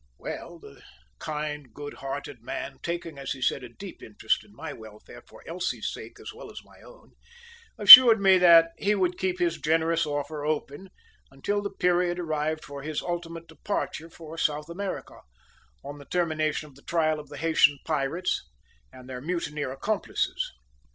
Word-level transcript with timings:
Well, 0.17 0.57
the 0.57 0.81
kind, 1.19 1.71
good 1.71 1.93
hearted 1.93 2.41
man, 2.41 2.79
taking, 2.81 3.19
as 3.19 3.33
he 3.33 3.41
said, 3.43 3.63
a 3.63 3.69
deep 3.69 4.01
interest 4.01 4.43
in 4.43 4.51
my 4.51 4.73
welfare 4.73 5.21
for 5.27 5.43
Elsie's 5.45 5.91
sake 5.93 6.19
as 6.19 6.33
well 6.33 6.51
as 6.51 6.57
for 6.57 6.71
my 6.71 6.81
own, 6.81 7.11
assured 7.77 8.19
me 8.19 8.39
that 8.39 8.71
he 8.79 8.95
would 8.95 9.19
keep 9.19 9.37
his 9.37 9.59
generous 9.61 10.07
offer 10.07 10.43
open 10.43 10.89
until 11.29 11.61
the 11.61 11.69
period 11.69 12.17
arrived 12.17 12.65
for 12.65 12.81
his 12.81 13.03
ultimate 13.03 13.47
departure 13.47 14.09
for 14.09 14.39
South 14.39 14.69
America, 14.69 15.19
on 15.83 15.99
the 15.99 16.05
termination 16.05 16.67
of 16.67 16.73
the 16.73 16.81
trial 16.81 17.19
of 17.19 17.29
the 17.29 17.37
Haytian 17.37 17.77
pirates 17.85 18.41
and 18.91 19.07
their 19.07 19.21
mutineer 19.21 19.71
accomplices. 19.71 20.51